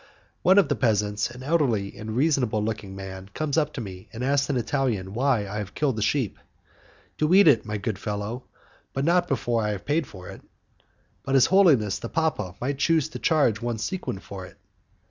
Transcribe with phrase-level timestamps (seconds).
[0.41, 4.23] One of the peasants, an elderly and reasonable looking man, comes up to me and
[4.23, 6.39] asks me in Italian why I have killed the sheep.
[7.19, 8.45] "To eat it, my good fellow,
[8.93, 10.41] but not before I have paid for it."
[11.21, 14.57] "But his holiness, the papa, might choose to charge one sequin for it."